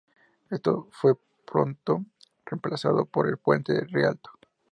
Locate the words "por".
3.05-3.27